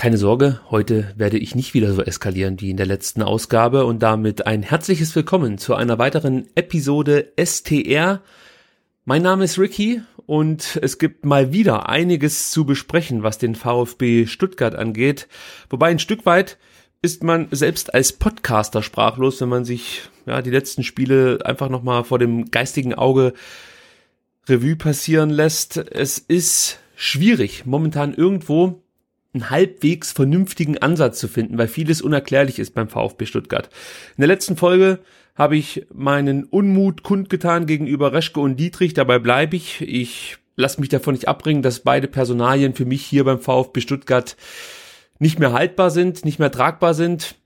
[0.00, 4.02] Keine Sorge, heute werde ich nicht wieder so eskalieren wie in der letzten Ausgabe und
[4.02, 8.22] damit ein herzliches Willkommen zu einer weiteren Episode STR.
[9.04, 14.24] Mein Name ist Ricky und es gibt mal wieder einiges zu besprechen, was den VfB
[14.24, 15.28] Stuttgart angeht.
[15.68, 16.56] Wobei ein Stück weit
[17.02, 22.04] ist man selbst als Podcaster sprachlos, wenn man sich ja die letzten Spiele einfach nochmal
[22.04, 23.34] vor dem geistigen Auge
[24.48, 25.76] Revue passieren lässt.
[25.76, 28.82] Es ist schwierig, momentan irgendwo
[29.32, 33.70] einen halbwegs vernünftigen Ansatz zu finden, weil vieles unerklärlich ist beim VfB Stuttgart.
[34.16, 34.98] In der letzten Folge
[35.36, 39.80] habe ich meinen Unmut kundgetan gegenüber Reschke und Dietrich, dabei bleibe ich.
[39.80, 44.36] Ich lasse mich davon nicht abbringen, dass beide Personalien für mich hier beim VfB Stuttgart
[45.18, 47.36] nicht mehr haltbar sind, nicht mehr tragbar sind.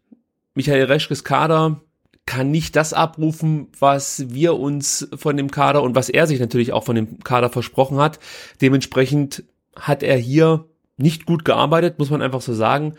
[0.54, 1.80] Michael Reschkes Kader
[2.26, 6.72] kann nicht das abrufen, was wir uns von dem Kader und was er sich natürlich
[6.72, 8.18] auch von dem Kader versprochen hat.
[8.62, 9.44] Dementsprechend
[9.76, 10.64] hat er hier
[10.96, 12.94] nicht gut gearbeitet, muss man einfach so sagen.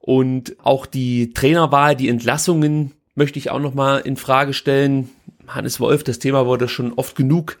[0.00, 5.10] Und auch die Trainerwahl, die Entlassungen möchte ich auch nochmal in Frage stellen.
[5.46, 7.58] Hannes Wolf, das Thema wurde schon oft genug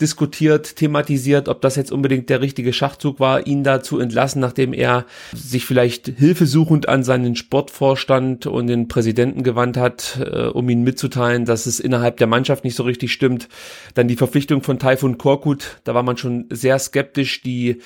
[0.00, 4.74] diskutiert, thematisiert, ob das jetzt unbedingt der richtige Schachzug war, ihn da zu entlassen, nachdem
[4.74, 10.82] er sich vielleicht hilfesuchend an seinen Sportvorstand und den Präsidenten gewandt hat, äh, um ihn
[10.82, 13.48] mitzuteilen, dass es innerhalb der Mannschaft nicht so richtig stimmt.
[13.94, 17.80] Dann die Verpflichtung von Taifun Korkut, da war man schon sehr skeptisch, die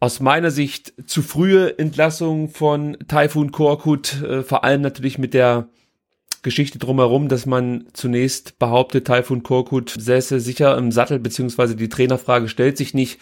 [0.00, 5.68] aus meiner Sicht zu frühe Entlassung von Taifun Korkut, äh, vor allem natürlich mit der
[6.42, 12.48] Geschichte drumherum, dass man zunächst behauptet, Taifun Korkut säße sicher im Sattel, beziehungsweise die Trainerfrage
[12.48, 13.18] stellt sich nicht.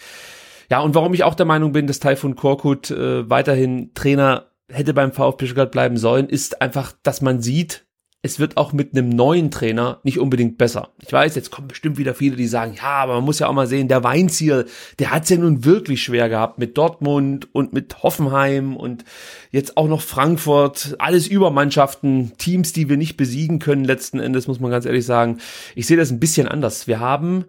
[0.69, 4.93] Ja, und warum ich auch der Meinung bin, dass Taifun Korkut äh, weiterhin Trainer hätte
[4.93, 7.85] beim VfB Stuttgart bleiben sollen, ist einfach, dass man sieht,
[8.25, 10.93] es wird auch mit einem neuen Trainer nicht unbedingt besser.
[11.01, 13.53] Ich weiß, jetzt kommen bestimmt wieder viele, die sagen, ja, aber man muss ja auch
[13.53, 14.65] mal sehen, der Weinziel,
[14.97, 19.03] der hat's ja nun wirklich schwer gehabt mit Dortmund und mit Hoffenheim und
[19.51, 24.61] jetzt auch noch Frankfurt, alles Übermannschaften, Teams, die wir nicht besiegen können letzten Endes, muss
[24.61, 25.39] man ganz ehrlich sagen.
[25.75, 26.87] Ich sehe das ein bisschen anders.
[26.87, 27.43] Wir haben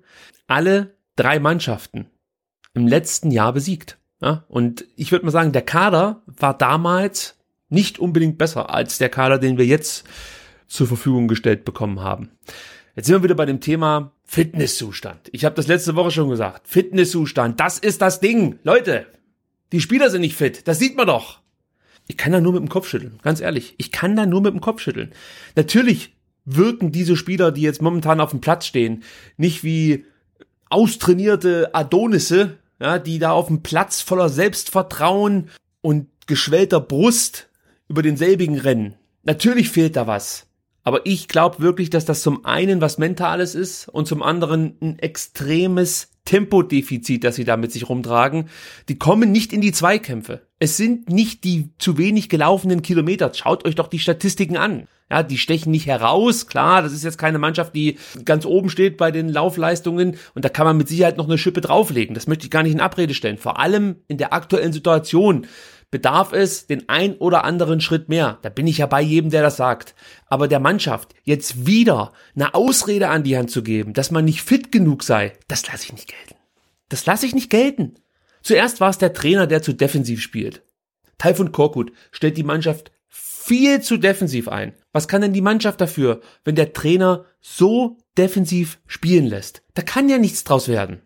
[0.49, 2.11] alle drei Mannschaften
[2.75, 3.99] im letzten Jahr besiegt.
[4.21, 4.45] Ja?
[4.49, 9.39] Und ich würde mal sagen, der Kader war damals nicht unbedingt besser als der Kader,
[9.39, 10.05] den wir jetzt
[10.67, 12.31] zur Verfügung gestellt bekommen haben.
[12.97, 15.29] Jetzt sind wir wieder bei dem Thema Fitnesszustand.
[15.33, 16.69] Ich habe das letzte Woche schon gesagt.
[16.69, 18.59] Fitnesszustand, das ist das Ding.
[18.63, 19.07] Leute,
[19.73, 20.69] die Spieler sind nicht fit.
[20.69, 21.41] Das sieht man doch.
[22.07, 23.19] Ich kann da nur mit dem Kopf schütteln.
[23.23, 23.75] Ganz ehrlich.
[23.79, 25.13] Ich kann da nur mit dem Kopf schütteln.
[25.57, 26.15] Natürlich
[26.45, 29.03] wirken diese Spieler, die jetzt momentan auf dem Platz stehen,
[29.37, 30.05] nicht wie
[30.69, 35.51] austrainierte Adonisse, ja, die da auf dem Platz voller Selbstvertrauen
[35.81, 37.49] und geschwellter Brust
[37.89, 38.95] über denselbigen rennen.
[39.23, 40.47] Natürlich fehlt da was.
[40.85, 44.99] Aber ich glaube wirklich, dass das zum einen was Mentales ist und zum anderen ein
[44.99, 48.49] extremes Tempodefizit, das sie da mit sich rumtragen.
[48.89, 50.47] Die kommen nicht in die Zweikämpfe.
[50.59, 53.33] Es sind nicht die zu wenig gelaufenen Kilometer.
[53.35, 54.87] Schaut euch doch die Statistiken an.
[55.11, 56.47] Ja, die stechen nicht heraus.
[56.47, 60.49] Klar, das ist jetzt keine Mannschaft, die ganz oben steht bei den Laufleistungen und da
[60.49, 62.15] kann man mit Sicherheit noch eine Schippe drauflegen.
[62.15, 63.37] Das möchte ich gar nicht in Abrede stellen.
[63.37, 65.47] Vor allem in der aktuellen Situation
[65.95, 68.41] bedarf es den ein oder anderen Schritt mehr.
[68.43, 69.95] Da bin ich ja bei jedem, der das sagt.
[70.27, 74.43] Aber der Mannschaft jetzt wieder eine Ausrede an die Hand zu geben, dass man nicht
[74.43, 76.35] fit genug sei, das lasse ich nicht gelten.
[76.89, 77.95] Das lasse ich nicht gelten.
[78.43, 80.65] Zuerst war es der Trainer, der zu defensiv spielt.
[81.19, 84.75] Taifun Korkut stellt die Mannschaft viel zu defensiv ein.
[84.93, 89.63] Was kann denn die Mannschaft dafür, wenn der Trainer so defensiv spielen lässt?
[89.75, 91.03] Da kann ja nichts draus werden.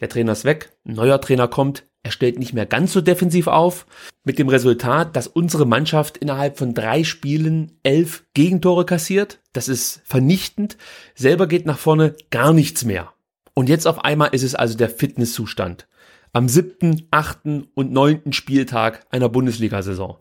[0.00, 3.46] Der Trainer ist weg, ein neuer Trainer kommt, er stellt nicht mehr ganz so defensiv
[3.46, 3.86] auf,
[4.24, 9.40] mit dem Resultat, dass unsere Mannschaft innerhalb von drei Spielen elf Gegentore kassiert.
[9.54, 10.76] Das ist vernichtend.
[11.14, 13.14] Selber geht nach vorne gar nichts mehr.
[13.54, 15.88] Und jetzt auf einmal ist es also der Fitnesszustand.
[16.34, 20.18] Am siebten, achten und neunten Spieltag einer Bundesliga-Saison.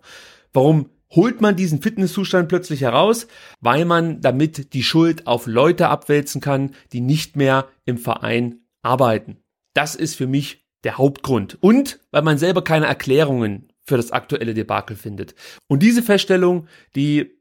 [0.54, 3.28] Warum holt man diesen Fitnesszustand plötzlich heraus?
[3.60, 9.44] Weil man damit die Schuld auf Leute abwälzen kann, die nicht mehr im Verein arbeiten.
[9.74, 11.58] Das ist für mich der Hauptgrund.
[11.62, 15.36] Und weil man selber keine Erklärungen für das aktuelle Debakel findet.
[15.68, 17.32] Und diese Feststellung, die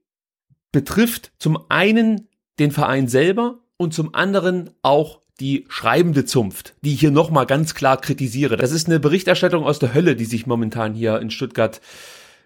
[0.72, 2.28] betrifft zum einen
[2.58, 7.74] den Verein selber und zum anderen auch die schreibende Zunft, die ich hier nochmal ganz
[7.74, 8.56] klar kritisiere.
[8.56, 11.80] Das ist eine Berichterstattung aus der Hölle, die sich momentan hier in Stuttgart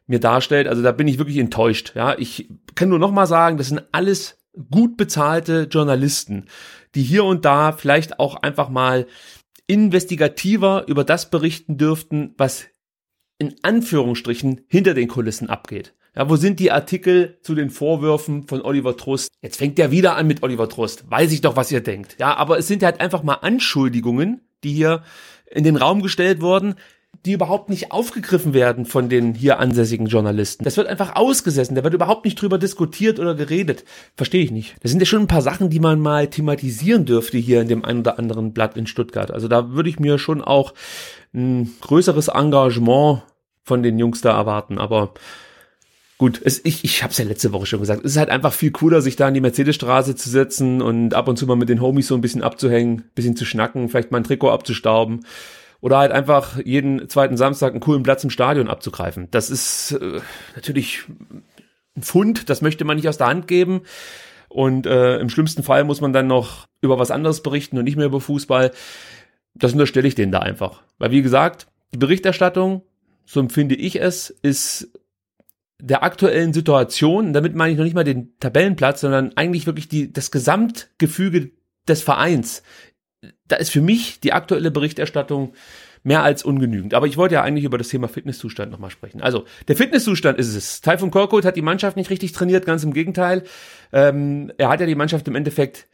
[0.06, 0.69] mir darstellt.
[0.69, 1.92] Also da bin ich wirklich enttäuscht.
[1.94, 4.38] Ja, ich kann nur nochmal sagen, das sind alles
[4.70, 6.46] gut bezahlte Journalisten,
[6.94, 9.06] die hier und da vielleicht auch einfach mal
[9.66, 12.66] investigativer über das berichten dürften, was
[13.38, 15.94] in Anführungsstrichen hinter den Kulissen abgeht.
[16.14, 19.30] Ja, wo sind die Artikel zu den Vorwürfen von Oliver Trust?
[19.42, 21.10] Jetzt fängt er wieder an mit Oliver Trust.
[21.10, 22.16] Weiß ich doch, was ihr denkt.
[22.18, 25.02] Ja, aber es sind halt einfach mal Anschuldigungen, die hier
[25.50, 26.76] in den Raum gestellt wurden.
[27.24, 30.64] Die überhaupt nicht aufgegriffen werden von den hier ansässigen Journalisten.
[30.64, 33.84] Das wird einfach ausgesessen, da wird überhaupt nicht drüber diskutiert oder geredet.
[34.16, 34.76] Verstehe ich nicht.
[34.80, 37.84] Das sind ja schon ein paar Sachen, die man mal thematisieren dürfte hier in dem
[37.84, 39.30] einen oder anderen Blatt in Stuttgart.
[39.30, 40.74] Also da würde ich mir schon auch
[41.34, 43.22] ein größeres Engagement
[43.62, 44.78] von den Jungs da erwarten.
[44.78, 45.14] Aber
[46.18, 48.04] gut, es, ich, ich habe es ja letzte Woche schon gesagt.
[48.04, 51.28] Es ist halt einfach viel cooler, sich da in die Mercedesstraße zu setzen und ab
[51.28, 54.18] und zu mal mit den Homies so ein bisschen abzuhängen, bisschen zu schnacken, vielleicht mal
[54.18, 55.24] ein Trikot abzustauben
[55.81, 59.28] oder halt einfach jeden zweiten Samstag einen coolen Platz im Stadion abzugreifen.
[59.31, 60.20] Das ist äh,
[60.55, 61.05] natürlich
[61.96, 63.82] ein Fund, das möchte man nicht aus der Hand geben.
[64.49, 67.96] Und äh, im schlimmsten Fall muss man dann noch über was anderes berichten und nicht
[67.96, 68.70] mehr über Fußball.
[69.55, 70.82] Das unterstelle ich denen da einfach.
[70.99, 72.82] Weil wie gesagt, die Berichterstattung,
[73.25, 74.93] so empfinde ich es, ist
[75.78, 80.12] der aktuellen Situation, damit meine ich noch nicht mal den Tabellenplatz, sondern eigentlich wirklich die,
[80.12, 81.50] das Gesamtgefüge
[81.87, 82.62] des Vereins
[83.49, 85.52] da ist für mich die aktuelle Berichterstattung
[86.02, 86.94] mehr als ungenügend.
[86.94, 89.20] Aber ich wollte ja eigentlich über das Thema Fitnesszustand nochmal sprechen.
[89.20, 90.81] Also, der Fitnesszustand ist es.
[90.81, 93.43] Taifun Korkut hat die Mannschaft nicht richtig trainiert, ganz im Gegenteil.
[93.93, 95.88] Ähm, er hat ja die Mannschaft im Endeffekt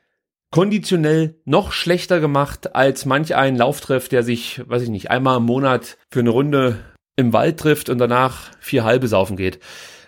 [0.50, 5.44] konditionell noch schlechter gemacht als manch ein Lauftreff, der sich, weiß ich nicht, einmal im
[5.44, 6.78] Monat für eine Runde
[7.16, 9.60] im Wald trifft und danach vier halbe saufen geht.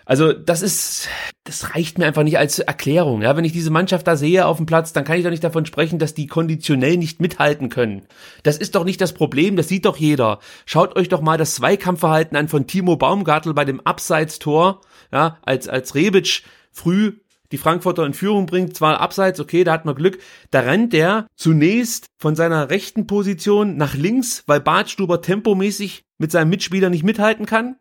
[0.05, 1.09] Also das ist,
[1.43, 3.23] das reicht mir einfach nicht als Erklärung.
[3.23, 5.43] Ja, wenn ich diese Mannschaft da sehe auf dem Platz, dann kann ich doch nicht
[5.43, 8.03] davon sprechen, dass die konditionell nicht mithalten können.
[8.43, 10.39] Das ist doch nicht das Problem, das sieht doch jeder.
[10.67, 14.81] Schaut euch doch mal das Zweikampfverhalten an von Timo Baumgartel bei dem Abseitstor,
[15.11, 17.13] ja, als, als Rebic früh
[17.51, 20.19] die Frankfurter in Führung bringt, zwar abseits, okay, da hat man Glück,
[20.51, 26.49] da rennt der zunächst von seiner rechten Position nach links, weil Bartstuber tempomäßig mit seinem
[26.49, 27.77] Mitspieler nicht mithalten kann.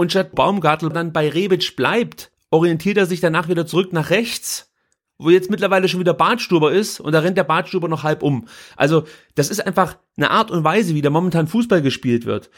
[0.00, 4.72] Und statt Baumgartel dann bei Rebic bleibt, orientiert er sich danach wieder zurück nach rechts,
[5.18, 8.46] wo jetzt mittlerweile schon wieder Bartstuber ist und da rennt der Bartstuber noch halb um.
[8.76, 9.04] Also
[9.34, 12.48] das ist einfach eine Art und Weise, wie da momentan Fußball gespielt wird.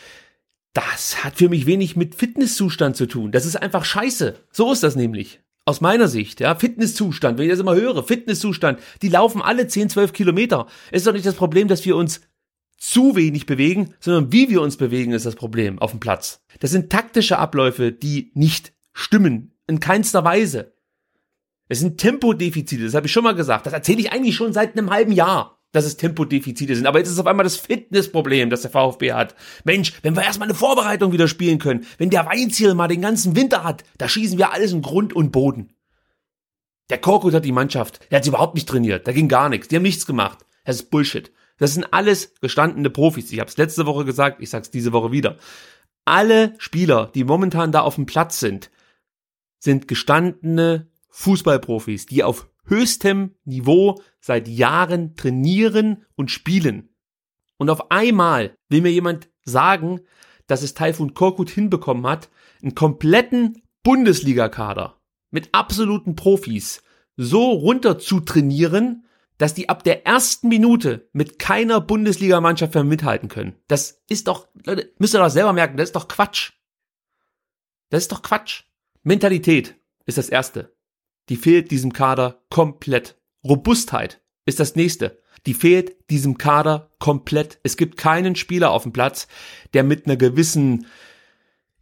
[0.75, 3.33] Das hat für mich wenig mit Fitnesszustand zu tun.
[3.33, 4.37] Das ist einfach scheiße.
[4.53, 5.41] So ist das nämlich.
[5.65, 9.89] Aus meiner Sicht, ja, Fitnesszustand, wenn ich das immer höre, Fitnesszustand, die laufen alle 10,
[9.89, 10.67] 12 Kilometer.
[10.93, 12.21] Ist doch nicht das Problem, dass wir uns
[12.81, 16.43] zu wenig bewegen, sondern wie wir uns bewegen, ist das Problem auf dem Platz.
[16.59, 19.53] Das sind taktische Abläufe, die nicht stimmen.
[19.69, 20.73] In keinster Weise.
[21.69, 23.67] Es sind Tempodefizite, das habe ich schon mal gesagt.
[23.67, 26.87] Das erzähle ich eigentlich schon seit einem halben Jahr, dass es Tempodefizite sind.
[26.87, 29.37] Aber jetzt ist auf einmal das Fitnessproblem, das der VfB hat.
[29.63, 33.37] Mensch, wenn wir erstmal eine Vorbereitung wieder spielen können, wenn der Weinziel mal den ganzen
[33.37, 35.75] Winter hat, da schießen wir alles in Grund und Boden.
[36.89, 39.69] Der Korkut hat die Mannschaft, der hat sie überhaupt nicht trainiert, da ging gar nichts,
[39.69, 40.39] die haben nichts gemacht.
[40.65, 41.31] Das ist Bullshit.
[41.61, 43.31] Das sind alles gestandene Profis.
[43.31, 45.37] Ich habe es letzte Woche gesagt, ich sag's diese Woche wieder.
[46.07, 48.71] Alle Spieler, die momentan da auf dem Platz sind,
[49.59, 56.89] sind gestandene Fußballprofis, die auf höchstem Niveau seit Jahren trainieren und spielen.
[57.59, 60.01] Und auf einmal will mir jemand sagen,
[60.47, 62.31] dass es Taifun Korkut hinbekommen hat,
[62.63, 64.99] einen kompletten Bundesligakader
[65.31, 66.83] mit absoluten Profis
[67.19, 69.05] so runter zu trainieren,
[69.41, 73.55] dass die ab der ersten Minute mit keiner Bundesligamannschaft mehr mithalten können.
[73.69, 76.53] Das ist doch, Leute, müsst ihr doch selber merken, das ist doch Quatsch.
[77.89, 78.65] Das ist doch Quatsch.
[79.03, 80.77] Mentalität ist das erste.
[81.31, 83.19] Die fehlt diesem Kader komplett.
[83.43, 85.23] Robustheit ist das nächste.
[85.47, 87.61] Die fehlt diesem Kader komplett.
[87.63, 89.27] Es gibt keinen Spieler auf dem Platz,
[89.73, 90.87] der mit einer gewissen,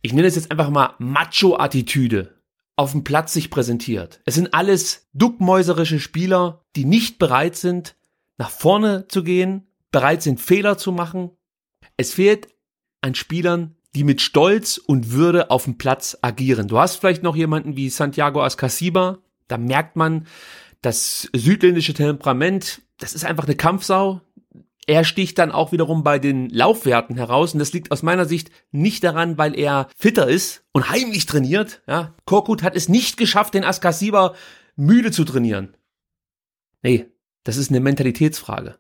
[0.01, 2.38] ich nenne es jetzt einfach mal Macho-Attitüde
[2.79, 4.21] auf dem Platz sich präsentiert.
[4.25, 7.97] Es sind alles duckmäuserische Spieler, die nicht bereit sind,
[8.37, 11.33] nach vorne zu gehen, bereit sind, Fehler zu machen.
[11.97, 12.47] Es fehlt
[13.01, 16.69] an Spielern, die mit Stolz und Würde auf dem Platz agieren.
[16.69, 19.19] Du hast vielleicht noch jemanden wie Santiago Ascasiba,
[19.49, 20.29] da merkt man,
[20.81, 24.21] das südländische Temperament, das ist einfach eine Kampfsau,
[24.89, 28.51] er sticht dann auch wiederum bei den Laufwerten heraus und das liegt aus meiner Sicht
[28.73, 31.83] nicht daran, weil er fitter ist und heimlich trainiert.
[31.87, 34.35] Ja, Korkut hat es nicht geschafft, den Askasiba
[34.77, 35.77] müde zu trainieren.
[36.83, 37.05] Nee,
[37.45, 38.79] das ist eine Mentalitätsfrage.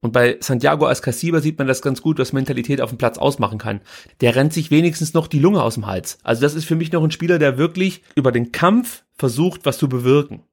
[0.00, 3.58] Und bei Santiago Ascasiba sieht man das ganz gut, was Mentalität auf dem Platz ausmachen
[3.58, 3.80] kann.
[4.20, 6.18] Der rennt sich wenigstens noch die Lunge aus dem Hals.
[6.22, 9.78] Also das ist für mich noch ein Spieler, der wirklich über den Kampf versucht, was
[9.78, 10.44] zu bewirken.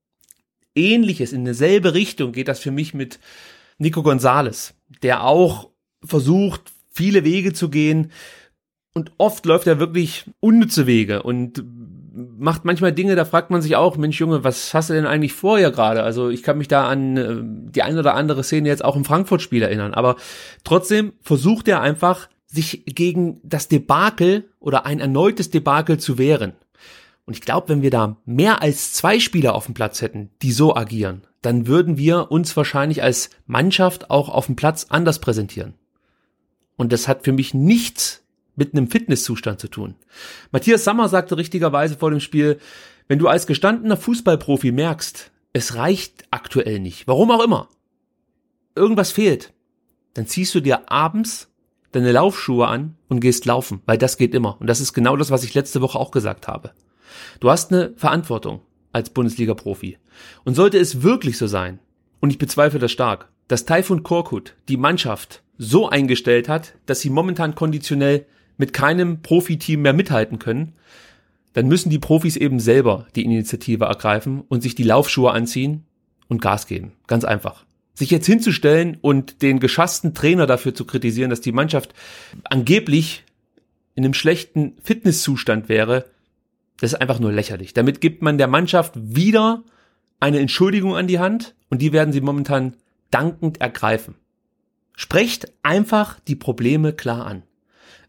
[0.74, 3.19] Ähnliches in derselbe Richtung geht das für mich mit
[3.81, 5.69] Nico Gonzales, der auch
[6.03, 8.11] versucht, viele Wege zu gehen.
[8.93, 11.63] Und oft läuft er wirklich unnütze Wege und
[12.13, 15.33] macht manchmal Dinge, da fragt man sich auch, Mensch Junge, was hast du denn eigentlich
[15.33, 16.03] vorher gerade?
[16.03, 17.38] Also ich kann mich da an äh,
[17.71, 19.93] die ein oder andere Szene jetzt auch im Frankfurt-Spiel erinnern.
[19.93, 20.17] Aber
[20.63, 26.53] trotzdem versucht er einfach, sich gegen das Debakel oder ein erneutes Debakel zu wehren.
[27.25, 30.51] Und ich glaube, wenn wir da mehr als zwei Spieler auf dem Platz hätten, die
[30.51, 35.75] so agieren, dann würden wir uns wahrscheinlich als Mannschaft auch auf dem Platz anders präsentieren.
[36.77, 38.23] Und das hat für mich nichts
[38.55, 39.95] mit einem Fitnesszustand zu tun.
[40.51, 42.59] Matthias Sammer sagte richtigerweise vor dem Spiel,
[43.07, 47.69] wenn du als gestandener Fußballprofi merkst, es reicht aktuell nicht, warum auch immer,
[48.75, 49.53] irgendwas fehlt,
[50.13, 51.49] dann ziehst du dir abends
[51.91, 54.59] deine Laufschuhe an und gehst laufen, weil das geht immer.
[54.59, 56.71] Und das ist genau das, was ich letzte Woche auch gesagt habe.
[57.39, 59.97] Du hast eine Verantwortung als Bundesliga-Profi.
[60.43, 61.79] Und sollte es wirklich so sein,
[62.19, 67.09] und ich bezweifle das stark, dass Taifun Korkut die Mannschaft so eingestellt hat, dass sie
[67.09, 68.25] momentan konditionell
[68.57, 70.73] mit keinem Profiteam mehr mithalten können,
[71.53, 75.83] dann müssen die Profis eben selber die Initiative ergreifen und sich die Laufschuhe anziehen
[76.29, 76.93] und Gas geben.
[77.07, 77.65] Ganz einfach.
[77.93, 81.93] Sich jetzt hinzustellen und den geschassten Trainer dafür zu kritisieren, dass die Mannschaft
[82.45, 83.25] angeblich
[83.95, 86.05] in einem schlechten Fitnesszustand wäre,
[86.81, 87.73] das ist einfach nur lächerlich.
[87.73, 89.63] Damit gibt man der Mannschaft wieder
[90.19, 92.75] eine Entschuldigung an die Hand und die werden sie momentan
[93.11, 94.15] dankend ergreifen.
[94.95, 97.43] Sprecht einfach die Probleme klar an.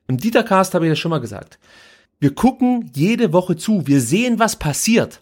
[0.08, 1.58] Im Dietercast habe ich das schon mal gesagt.
[2.18, 3.86] Wir gucken jede Woche zu.
[3.86, 5.20] Wir sehen, was passiert.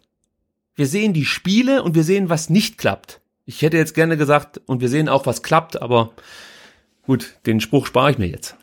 [0.76, 3.20] Wir sehen die Spiele und wir sehen, was nicht klappt.
[3.46, 6.12] Ich hätte jetzt gerne gesagt, und wir sehen auch, was klappt, aber
[7.02, 8.54] gut, den Spruch spare ich mir jetzt.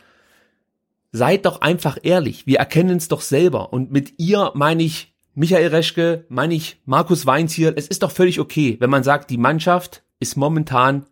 [1.18, 2.46] Seid doch einfach ehrlich.
[2.46, 3.74] Wir erkennen es doch selber.
[3.74, 7.74] Und mit ihr meine ich Michael Reschke, meine ich Markus Weinziel.
[7.76, 11.08] Es ist doch völlig okay, wenn man sagt, die Mannschaft ist momentan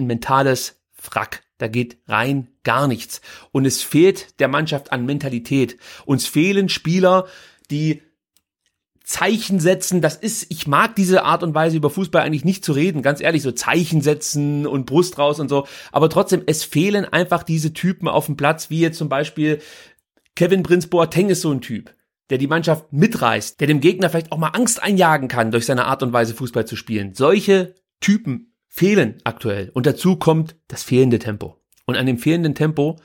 [0.00, 1.44] ein mentales Frack.
[1.58, 3.20] Da geht rein gar nichts.
[3.52, 5.78] Und es fehlt der Mannschaft an Mentalität.
[6.06, 7.26] Uns fehlen Spieler,
[7.70, 8.02] die
[9.06, 12.72] Zeichen setzen, das ist, ich mag diese Art und Weise über Fußball eigentlich nicht zu
[12.72, 17.04] reden, ganz ehrlich, so Zeichen setzen und Brust raus und so, aber trotzdem, es fehlen
[17.04, 19.60] einfach diese Typen auf dem Platz, wie jetzt zum Beispiel
[20.34, 21.94] Kevin Prinz Boateng ist so ein Typ,
[22.30, 25.84] der die Mannschaft mitreißt, der dem Gegner vielleicht auch mal Angst einjagen kann durch seine
[25.84, 27.14] Art und Weise Fußball zu spielen.
[27.14, 29.70] Solche Typen fehlen aktuell.
[29.72, 31.56] Und dazu kommt das fehlende Tempo.
[31.86, 32.96] Und an dem fehlenden Tempo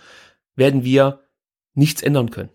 [0.56, 1.22] werden wir
[1.76, 2.50] nichts ändern können.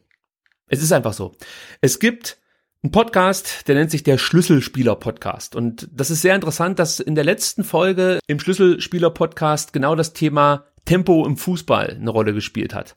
[0.66, 1.36] Es ist einfach so.
[1.80, 2.38] Es gibt
[2.86, 5.56] einen Podcast, der nennt sich der Schlüsselspieler Podcast.
[5.56, 10.12] Und das ist sehr interessant, dass in der letzten Folge im Schlüsselspieler Podcast genau das
[10.12, 12.94] Thema Tempo im Fußball eine Rolle gespielt hat.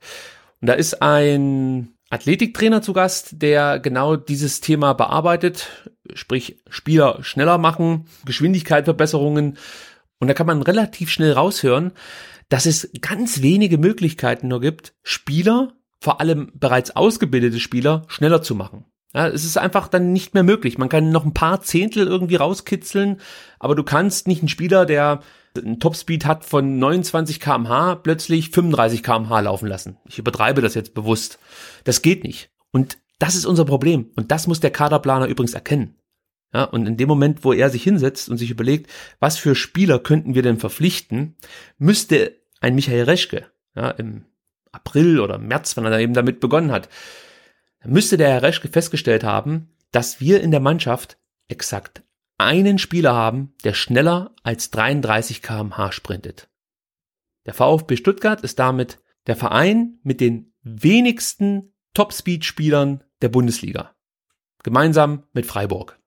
[0.61, 5.69] Und da ist ein Athletiktrainer zu Gast, der genau dieses Thema bearbeitet,
[6.13, 9.57] sprich Spieler schneller machen, Geschwindigkeitsverbesserungen
[10.19, 11.93] und da kann man relativ schnell raushören,
[12.49, 18.53] dass es ganz wenige Möglichkeiten nur gibt, Spieler, vor allem bereits ausgebildete Spieler, schneller zu
[18.53, 18.85] machen.
[19.13, 20.77] Ja, es ist einfach dann nicht mehr möglich.
[20.77, 23.19] Man kann noch ein paar Zehntel irgendwie rauskitzeln,
[23.57, 25.21] aber du kannst nicht einen Spieler, der
[25.57, 29.97] einen Topspeed hat von 29 kmh, plötzlich 35 kmh laufen lassen.
[30.05, 31.39] Ich übertreibe das jetzt bewusst.
[31.85, 32.51] Das geht nicht.
[32.71, 34.11] Und das ist unser Problem.
[34.15, 35.95] Und das muss der Kaderplaner übrigens erkennen.
[36.53, 38.89] Ja, und in dem Moment, wo er sich hinsetzt und sich überlegt,
[39.19, 41.35] was für Spieler könnten wir denn verpflichten,
[41.77, 44.25] müsste ein Michael Reschke, ja, im
[44.71, 46.89] April oder März, wenn er eben damit begonnen hat,
[47.85, 51.17] müsste der Herr Reschke festgestellt haben, dass wir in der Mannschaft
[51.47, 52.03] exakt
[52.37, 56.49] einen Spieler haben, der schneller als 33 kmh sprintet.
[57.45, 63.95] Der VfB Stuttgart ist damit der Verein mit den wenigsten Topspeed-Spielern der Bundesliga.
[64.63, 65.99] Gemeinsam mit Freiburg.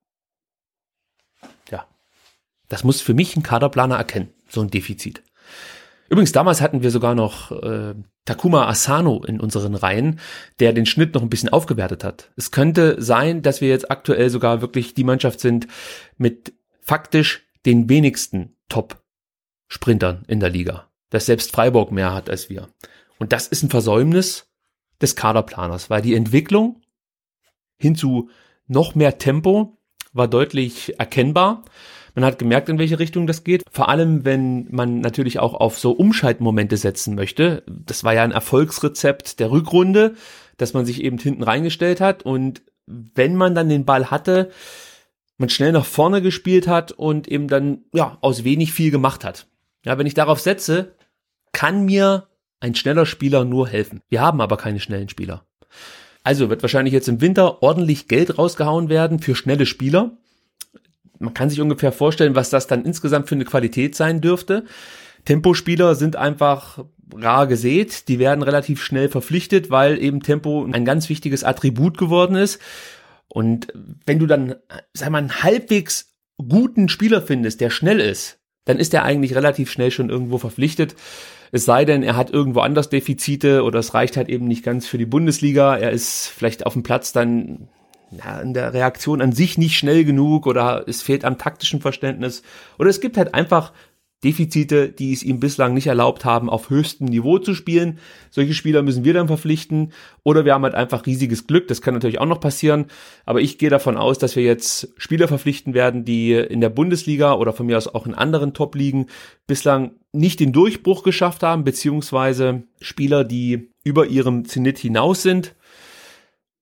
[2.73, 5.23] Das muss für mich ein Kaderplaner erkennen, so ein Defizit.
[6.09, 10.21] Übrigens, damals hatten wir sogar noch äh, Takuma Asano in unseren Reihen,
[10.61, 12.31] der den Schnitt noch ein bisschen aufgewertet hat.
[12.37, 15.67] Es könnte sein, dass wir jetzt aktuell sogar wirklich die Mannschaft sind
[16.19, 20.88] mit faktisch den wenigsten Top-Sprintern in der Liga.
[21.11, 22.69] Dass selbst Freiburg mehr hat als wir.
[23.19, 24.49] Und das ist ein Versäumnis
[25.00, 26.81] des Kaderplaners, weil die Entwicklung
[27.76, 28.31] hin zu
[28.69, 29.79] noch mehr Tempo
[30.12, 31.64] war deutlich erkennbar.
[32.14, 33.62] Man hat gemerkt, in welche Richtung das geht.
[33.71, 37.62] Vor allem, wenn man natürlich auch auf so Umschaltmomente setzen möchte.
[37.66, 40.14] Das war ja ein Erfolgsrezept der Rückrunde,
[40.59, 44.50] dass man sich eben hinten reingestellt hat und wenn man dann den Ball hatte,
[45.38, 49.47] man schnell nach vorne gespielt hat und eben dann, ja, aus wenig viel gemacht hat.
[49.85, 50.95] Ja, wenn ich darauf setze,
[51.52, 52.28] kann mir
[52.61, 54.00] ein schneller Spieler nur helfen.
[54.09, 55.47] Wir haben aber keine schnellen Spieler.
[56.23, 60.16] Also wird wahrscheinlich jetzt im Winter ordentlich Geld rausgehauen werden für schnelle Spieler
[61.23, 64.64] man kann sich ungefähr vorstellen, was das dann insgesamt für eine Qualität sein dürfte.
[65.25, 71.09] Tempospieler sind einfach rar gesät, die werden relativ schnell verpflichtet, weil eben Tempo ein ganz
[71.09, 72.61] wichtiges Attribut geworden ist.
[73.29, 73.69] Und
[74.05, 74.57] wenn du dann,
[74.93, 79.71] sag mal, einen halbwegs guten Spieler findest, der schnell ist, dann ist er eigentlich relativ
[79.71, 80.95] schnell schon irgendwo verpflichtet.
[81.50, 84.87] Es sei denn, er hat irgendwo anders Defizite oder es reicht halt eben nicht ganz
[84.87, 85.76] für die Bundesliga.
[85.76, 87.69] Er ist vielleicht auf dem Platz dann
[88.12, 92.42] ja, in der Reaktion an sich nicht schnell genug oder es fehlt am taktischen Verständnis
[92.78, 93.73] oder es gibt halt einfach
[94.25, 97.99] Defizite, die es ihm bislang nicht erlaubt haben, auf höchstem Niveau zu spielen.
[98.31, 99.92] Solche Spieler müssen wir dann verpflichten.
[100.23, 101.66] Oder wir haben halt einfach riesiges Glück.
[101.66, 102.87] Das kann natürlich auch noch passieren.
[103.26, 107.35] Aber ich gehe davon aus, dass wir jetzt Spieler verpflichten werden, die in der Bundesliga
[107.35, 109.07] oder von mir aus auch in anderen Top-Ligen
[109.49, 115.57] bislang nicht den Durchbruch geschafft haben, beziehungsweise Spieler, die über ihrem Zenit hinaus sind.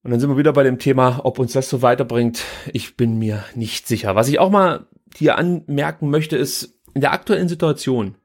[0.03, 2.43] Und dann sind wir wieder bei dem Thema, ob uns das so weiterbringt.
[2.73, 4.15] Ich bin mir nicht sicher.
[4.15, 8.15] Was ich auch mal hier anmerken möchte, ist, in der aktuellen Situation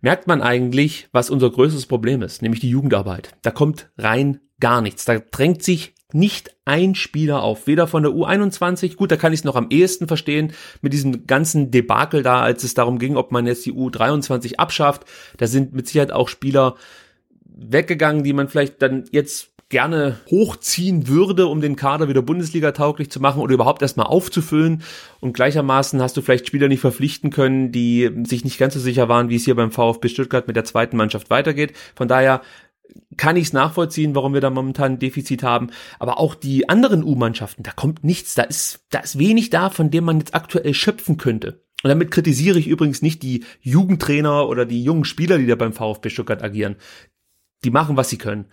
[0.00, 3.30] merkt man eigentlich, was unser größtes Problem ist, nämlich die Jugendarbeit.
[3.42, 5.04] Da kommt rein gar nichts.
[5.04, 9.40] Da drängt sich nicht ein Spieler auf, weder von der U21, gut, da kann ich
[9.40, 13.32] es noch am ehesten verstehen, mit diesem ganzen Debakel da, als es darum ging, ob
[13.32, 15.04] man jetzt die U23 abschafft,
[15.38, 16.76] da sind mit Sicherheit auch Spieler
[17.44, 23.10] weggegangen, die man vielleicht dann jetzt gerne hochziehen würde, um den Kader wieder Bundesliga tauglich
[23.10, 24.82] zu machen oder überhaupt erstmal aufzufüllen.
[25.20, 29.08] Und gleichermaßen hast du vielleicht Spieler nicht verpflichten können, die sich nicht ganz so sicher
[29.08, 31.72] waren, wie es hier beim VfB Stuttgart mit der zweiten Mannschaft weitergeht.
[31.96, 32.42] Von daher
[33.16, 35.70] kann ich es nachvollziehen, warum wir da momentan ein Defizit haben.
[35.98, 39.90] Aber auch die anderen U-Mannschaften, da kommt nichts, da ist, da ist wenig da, von
[39.90, 41.62] dem man jetzt aktuell schöpfen könnte.
[41.82, 45.72] Und damit kritisiere ich übrigens nicht die Jugendtrainer oder die jungen Spieler, die da beim
[45.72, 46.76] VfB Stuttgart agieren.
[47.64, 48.46] Die machen, was sie können.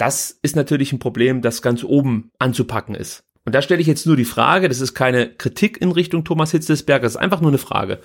[0.00, 3.22] Das ist natürlich ein Problem, das ganz oben anzupacken ist.
[3.44, 6.52] Und da stelle ich jetzt nur die Frage, das ist keine Kritik in Richtung Thomas
[6.52, 8.00] Hitzelsberger, das ist einfach nur eine Frage,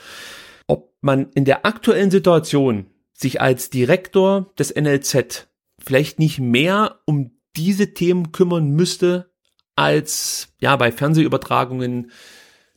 [0.67, 5.47] ob man in der aktuellen Situation sich als Direktor des NLZ
[5.79, 9.31] vielleicht nicht mehr um diese Themen kümmern müsste,
[9.77, 12.11] als ja bei Fernsehübertragungen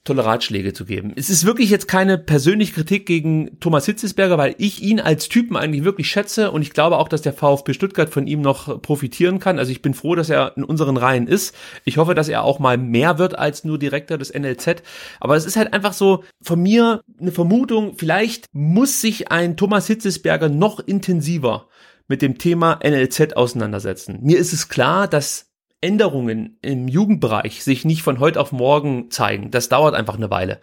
[0.08, 1.12] tolle Ratschläge zu geben.
[1.14, 5.56] Es ist wirklich jetzt keine persönliche Kritik gegen Thomas Hitzesberger, weil ich ihn als Typen
[5.56, 9.38] eigentlich wirklich schätze und ich glaube auch, dass der VfB Stuttgart von ihm noch profitieren
[9.38, 9.58] kann.
[9.58, 11.54] Also ich bin froh, dass er in unseren Reihen ist.
[11.84, 14.82] Ich hoffe, dass er auch mal mehr wird als nur Direktor des NLZ.
[15.20, 19.86] Aber es ist halt einfach so von mir eine Vermutung, vielleicht muss sich ein Thomas
[19.86, 21.68] Hitzesberger noch intensiver
[22.08, 24.18] mit dem Thema NLZ auseinandersetzen.
[24.22, 25.47] Mir ist es klar, dass
[25.80, 29.50] Änderungen im Jugendbereich sich nicht von heute auf morgen zeigen.
[29.50, 30.60] Das dauert einfach eine Weile.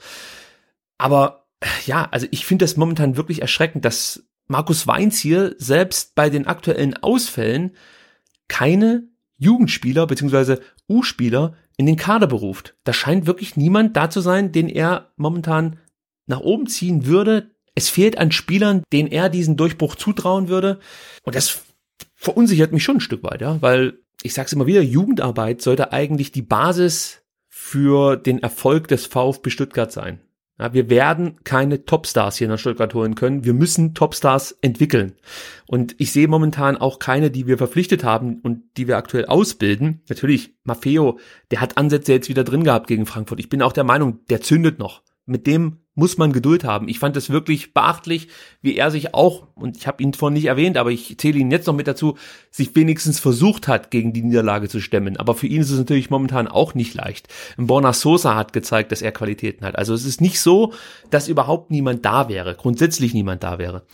[0.97, 1.47] Aber
[1.85, 6.47] ja, also ich finde das momentan wirklich erschreckend, dass Markus Weins hier selbst bei den
[6.47, 7.75] aktuellen Ausfällen
[8.47, 12.75] keine Jugendspieler beziehungsweise U-Spieler in den Kader beruft.
[12.83, 15.79] Da scheint wirklich niemand da zu sein, den er momentan
[16.27, 17.51] nach oben ziehen würde.
[17.73, 20.79] Es fehlt an Spielern, denen er diesen Durchbruch zutrauen würde.
[21.23, 21.63] Und das
[22.15, 26.31] verunsichert mich schon ein Stück weit, ja, weil ich sag's immer wieder, Jugendarbeit sollte eigentlich
[26.31, 30.19] die Basis für den Erfolg des VfB Stuttgart sein.
[30.57, 33.43] Ja, wir werden keine Topstars hier in Stuttgart holen können.
[33.43, 35.13] Wir müssen Topstars entwickeln.
[35.67, 40.01] Und ich sehe momentan auch keine, die wir verpflichtet haben und die wir aktuell ausbilden.
[40.07, 41.19] Natürlich, Maffeo,
[41.51, 43.41] der hat Ansätze jetzt wieder drin gehabt gegen Frankfurt.
[43.41, 45.03] Ich bin auch der Meinung, der zündet noch.
[45.25, 46.89] Mit dem muss man Geduld haben.
[46.89, 48.27] Ich fand es wirklich beachtlich,
[48.61, 51.51] wie er sich auch, und ich habe ihn vorhin nicht erwähnt, aber ich zähle ihn
[51.51, 52.17] jetzt noch mit dazu,
[52.51, 55.17] sich wenigstens versucht hat, gegen die Niederlage zu stemmen.
[55.17, 57.29] Aber für ihn ist es natürlich momentan auch nicht leicht.
[57.57, 59.77] Borna Sosa hat gezeigt, dass er Qualitäten hat.
[59.77, 60.73] Also es ist nicht so,
[61.09, 63.85] dass überhaupt niemand da wäre, grundsätzlich niemand da wäre.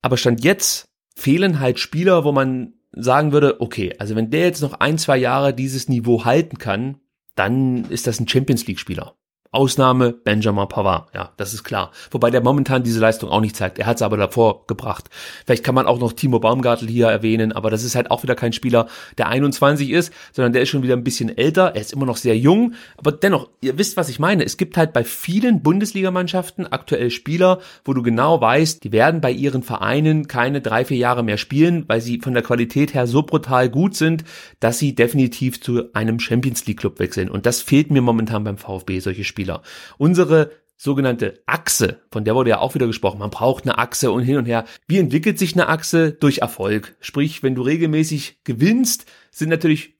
[0.00, 4.62] Aber Stand jetzt fehlen halt Spieler, wo man sagen würde, okay, also wenn der jetzt
[4.62, 6.96] noch ein, zwei Jahre dieses Niveau halten kann,
[7.34, 9.16] dann ist das ein Champions League Spieler.
[9.52, 11.90] Ausnahme Benjamin Pavard, ja, das ist klar.
[12.10, 13.78] Wobei der momentan diese Leistung auch nicht zeigt.
[13.78, 15.10] Er hat es aber davor gebracht.
[15.44, 18.34] Vielleicht kann man auch noch Timo Baumgartel hier erwähnen, aber das ist halt auch wieder
[18.34, 18.88] kein Spieler,
[19.18, 21.74] der 21 ist, sondern der ist schon wieder ein bisschen älter.
[21.74, 24.42] Er ist immer noch sehr jung, aber dennoch, ihr wisst, was ich meine.
[24.42, 29.32] Es gibt halt bei vielen Bundesligamannschaften aktuell Spieler, wo du genau weißt, die werden bei
[29.32, 33.22] ihren Vereinen keine drei, vier Jahre mehr spielen, weil sie von der Qualität her so
[33.22, 34.24] brutal gut sind,
[34.60, 37.28] dass sie definitiv zu einem Champions League Club wechseln.
[37.28, 39.41] Und das fehlt mir momentan beim VfB, solche Spieler.
[39.42, 39.62] Spieler.
[39.98, 44.22] Unsere sogenannte Achse, von der wurde ja auch wieder gesprochen, man braucht eine Achse und
[44.22, 44.64] hin und her.
[44.86, 46.12] Wie entwickelt sich eine Achse?
[46.12, 46.96] Durch Erfolg.
[47.00, 49.94] Sprich, wenn du regelmäßig gewinnst, sind natürlich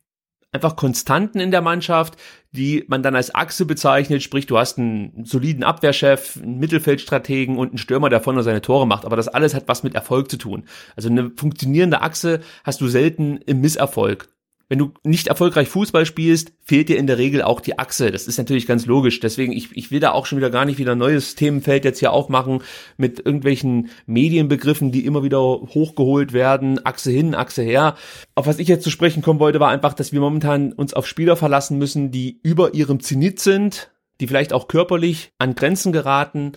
[0.53, 2.17] einfach Konstanten in der Mannschaft,
[2.51, 7.69] die man dann als Achse bezeichnet, sprich du hast einen soliden Abwehrchef, einen Mittelfeldstrategen und
[7.69, 10.37] einen Stürmer, der vorne seine Tore macht, aber das alles hat was mit Erfolg zu
[10.37, 10.65] tun.
[10.95, 14.29] Also eine funktionierende Achse hast du selten im Misserfolg
[14.73, 18.11] wenn du nicht erfolgreich Fußball spielst, fehlt dir in der Regel auch die Achse.
[18.11, 19.21] Das ist natürlich ganz logisch.
[19.21, 21.99] Deswegen, ich, ich will da auch schon wieder gar nicht wieder ein neues Themenfeld jetzt
[21.99, 22.63] hier aufmachen
[22.97, 26.87] mit irgendwelchen Medienbegriffen, die immer wieder hochgeholt werden.
[26.87, 27.97] Achse hin, Achse her.
[28.35, 31.07] Auf was ich jetzt zu sprechen kommen wollte, war einfach, dass wir momentan uns auf
[31.07, 33.91] Spieler verlassen müssen, die über ihrem Zenit sind,
[34.23, 36.53] die vielleicht auch körperlich an Grenzen geraten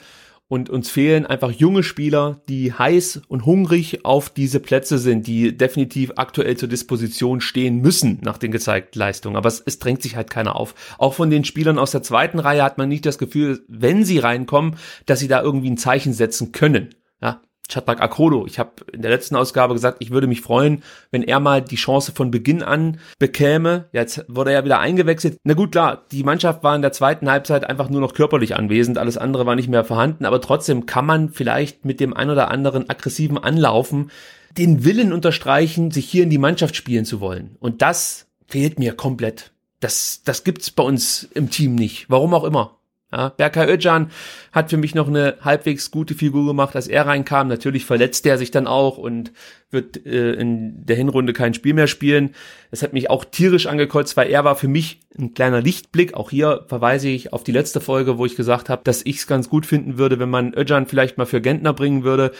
[0.47, 5.58] Und uns fehlen einfach junge Spieler, die heiß und hungrig auf diese Plätze sind, die
[5.58, 9.38] definitiv aktuell zur Disposition stehen müssen nach den gezeigten Leistungen.
[9.38, 10.75] Aber es, es drängt sich halt keiner auf.
[10.99, 14.19] Auch von den Spielern aus der zweiten Reihe hat man nicht das Gefühl, wenn sie
[14.19, 14.75] reinkommen,
[15.08, 16.93] dass sie da irgendwie ein Zeichen setzen können.
[17.21, 18.45] Ja, Chadrak Akolo.
[18.45, 21.75] Ich habe in der letzten Ausgabe gesagt, ich würde mich freuen, wenn er mal die
[21.75, 23.89] Chance von Beginn an bekäme.
[23.91, 25.38] Jetzt wurde er ja wieder eingewechselt.
[25.43, 28.97] Na gut, klar, die Mannschaft war in der zweiten Halbzeit einfach nur noch körperlich anwesend,
[28.97, 32.51] alles andere war nicht mehr vorhanden, aber trotzdem kann man vielleicht mit dem ein oder
[32.51, 34.12] anderen aggressiven Anlaufen
[34.58, 37.58] den Willen unterstreichen, sich hier in die Mannschaft spielen zu wollen.
[37.60, 39.51] Und das fehlt mir komplett.
[39.80, 42.10] Das, das gibt's bei uns im Team nicht.
[42.10, 42.78] Warum auch immer.
[43.15, 44.10] Ja, Berkay Özcan
[44.51, 47.47] hat für mich noch eine halbwegs gute Figur gemacht, als er reinkam.
[47.47, 49.32] Natürlich verletzt er sich dann auch und
[49.71, 52.36] wird äh, in der Hinrunde kein Spiel mehr spielen.
[52.71, 56.13] Das hat mich auch tierisch angekotzt, weil er war für mich ein kleiner Lichtblick.
[56.13, 59.28] Auch hier verweise ich auf die letzte Folge, wo ich gesagt habe, dass ich es
[59.28, 62.34] ganz gut finden würde, wenn man Özcan vielleicht mal für Gentner bringen würde.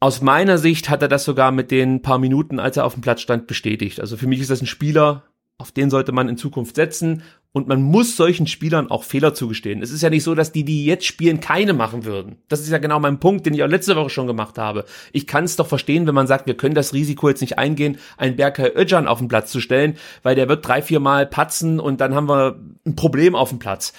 [0.00, 3.02] Aus meiner Sicht hat er das sogar mit den paar Minuten, als er auf dem
[3.02, 4.00] Platz stand, bestätigt.
[4.00, 5.24] Also für mich ist das ein Spieler,
[5.58, 7.22] auf den sollte man in Zukunft setzen.
[7.50, 9.82] Und man muss solchen Spielern auch Fehler zugestehen.
[9.82, 12.36] Es ist ja nicht so, dass die, die jetzt spielen, keine machen würden.
[12.48, 14.84] Das ist ja genau mein Punkt, den ich auch letzte Woche schon gemacht habe.
[15.12, 17.98] Ich kann es doch verstehen, wenn man sagt, wir können das Risiko jetzt nicht eingehen,
[18.16, 21.80] einen Berkay Özcan auf den Platz zu stellen, weil der wird drei, vier Mal patzen
[21.80, 23.92] und dann haben wir ein Problem auf dem Platz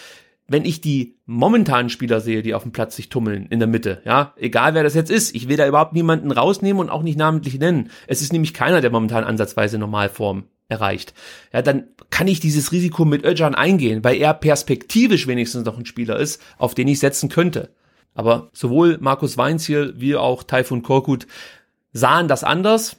[0.52, 4.02] wenn ich die momentanen Spieler sehe, die auf dem Platz sich tummeln in der Mitte,
[4.04, 7.19] ja, egal wer das jetzt ist, ich will da überhaupt niemanden rausnehmen und auch nicht
[7.19, 7.91] namentlich nennen.
[8.08, 11.14] Es ist nämlich keiner, der momentan ansatzweise Normalform erreicht.
[11.52, 15.86] Ja, dann kann ich dieses Risiko mit Özcan eingehen, weil er perspektivisch wenigstens noch ein
[15.86, 17.70] Spieler ist, auf den ich setzen könnte.
[18.14, 21.28] Aber sowohl Markus Weinziel wie auch Taifun Korkut
[21.92, 22.98] sahen das anders.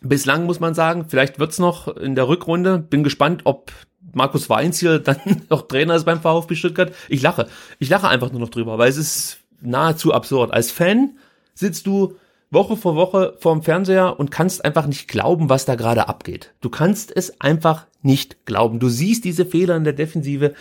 [0.00, 2.78] Bislang muss man sagen, vielleicht wird's noch in der Rückrunde.
[2.78, 3.72] Bin gespannt, ob
[4.12, 5.18] Markus Weinziel dann
[5.50, 6.92] noch Trainer ist beim VfB Stuttgart.
[7.08, 7.48] Ich lache.
[7.78, 10.52] Ich lache einfach nur noch drüber, weil es ist nahezu absurd.
[10.52, 11.18] Als Fan
[11.54, 12.16] sitzt du
[12.50, 16.54] Woche vor Woche vorm Fernseher und kannst einfach nicht glauben, was da gerade abgeht.
[16.60, 18.78] Du kannst es einfach nicht glauben.
[18.78, 20.54] Du siehst diese Fehler in der Defensive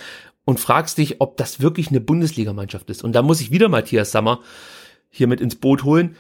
[0.46, 3.04] und fragst dich, ob das wirklich eine Bundesligamannschaft ist.
[3.04, 4.42] Und da muss ich wieder Matthias Sammer
[5.10, 6.16] hier mit ins Boot holen,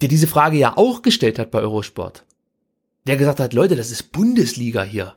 [0.00, 2.24] der diese Frage ja auch gestellt hat bei Eurosport.
[3.06, 5.14] Der gesagt hat, Leute, das ist Bundesliga hier.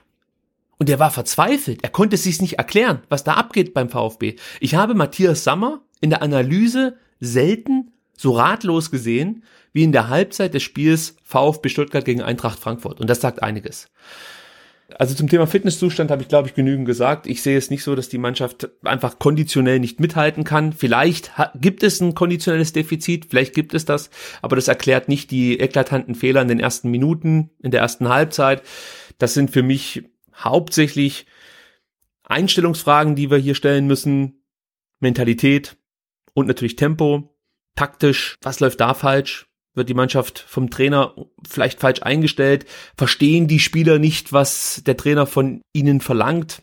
[0.77, 1.83] Und er war verzweifelt.
[1.83, 4.35] Er konnte es sich nicht erklären, was da abgeht beim VfB.
[4.59, 10.53] Ich habe Matthias Sammer in der Analyse selten so ratlos gesehen wie in der Halbzeit
[10.53, 13.01] des Spiels VfB Stuttgart gegen Eintracht Frankfurt.
[13.01, 13.89] Und das sagt einiges.
[14.97, 17.25] Also zum Thema Fitnesszustand habe ich, glaube ich, genügend gesagt.
[17.25, 20.73] Ich sehe es nicht so, dass die Mannschaft einfach konditionell nicht mithalten kann.
[20.73, 25.59] Vielleicht gibt es ein konditionelles Defizit, vielleicht gibt es das, aber das erklärt nicht die
[25.59, 28.61] eklatanten Fehler in den ersten Minuten, in der ersten Halbzeit.
[29.17, 30.03] Das sind für mich
[30.35, 31.25] hauptsächlich
[32.23, 34.43] Einstellungsfragen, die wir hier stellen müssen.
[34.99, 35.77] Mentalität
[36.33, 37.34] und natürlich Tempo.
[37.75, 39.47] Taktisch, was läuft da falsch?
[39.73, 41.13] Wird die Mannschaft vom Trainer
[41.47, 42.65] vielleicht falsch eingestellt?
[42.95, 46.61] Verstehen die Spieler nicht, was der Trainer von ihnen verlangt?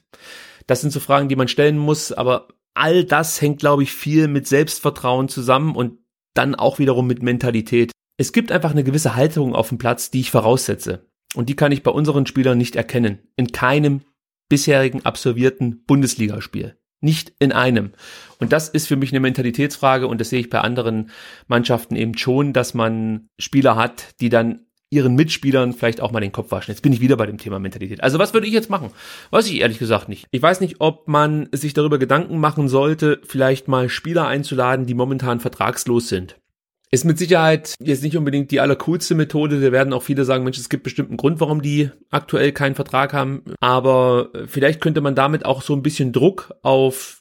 [0.67, 4.29] Das sind so Fragen, die man stellen muss, aber all das hängt, glaube ich, viel
[4.29, 5.99] mit Selbstvertrauen zusammen und
[6.35, 7.93] dann auch wiederum mit Mentalität.
[8.17, 11.11] Es gibt einfach eine gewisse Haltung auf dem Platz, die ich voraussetze.
[11.35, 13.19] Und die kann ich bei unseren Spielern nicht erkennen.
[13.37, 14.03] In keinem
[14.49, 16.79] bisherigen absolvierten Bundesligaspiel.
[17.03, 17.93] Nicht in einem.
[18.39, 21.11] Und das ist für mich eine Mentalitätsfrage und das sehe ich bei anderen
[21.49, 24.61] Mannschaften eben schon, dass man Spieler hat, die dann
[24.93, 26.71] ihren Mitspielern vielleicht auch mal den Kopf waschen.
[26.71, 28.03] Jetzt bin ich wieder bei dem Thema Mentalität.
[28.03, 28.91] Also was würde ich jetzt machen?
[29.31, 30.27] Weiß ich ehrlich gesagt nicht.
[30.31, 34.95] Ich weiß nicht, ob man sich darüber Gedanken machen sollte, vielleicht mal Spieler einzuladen, die
[34.95, 36.37] momentan vertragslos sind.
[36.95, 39.63] Ist mit Sicherheit jetzt nicht unbedingt die allercoolste Methode.
[39.63, 42.75] Da werden auch viele sagen, Mensch, es gibt bestimmt einen Grund, warum die aktuell keinen
[42.75, 43.43] Vertrag haben.
[43.61, 47.21] Aber vielleicht könnte man damit auch so ein bisschen Druck auf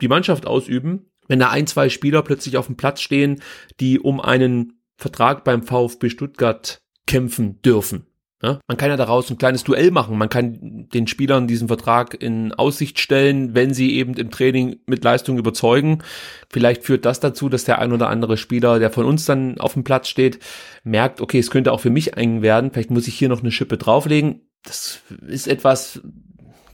[0.00, 3.40] die Mannschaft ausüben, wenn da ein, zwei Spieler plötzlich auf dem Platz stehen,
[3.78, 8.08] die um einen Vertrag beim VfB Stuttgart kämpfen dürfen.
[8.44, 10.18] Ja, man kann ja daraus ein kleines Duell machen.
[10.18, 15.02] Man kann den Spielern diesen Vertrag in Aussicht stellen, wenn sie eben im Training mit
[15.02, 16.02] Leistung überzeugen.
[16.50, 19.72] Vielleicht führt das dazu, dass der ein oder andere Spieler, der von uns dann auf
[19.72, 20.40] dem Platz steht,
[20.82, 22.70] merkt, okay, es könnte auch für mich eng werden.
[22.70, 24.42] Vielleicht muss ich hier noch eine Schippe drauflegen.
[24.62, 26.02] Das ist etwas,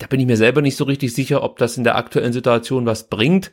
[0.00, 2.84] da bin ich mir selber nicht so richtig sicher, ob das in der aktuellen Situation
[2.84, 3.52] was bringt.